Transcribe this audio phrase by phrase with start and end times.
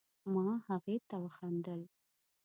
[0.33, 1.81] ما هغې ته وخندل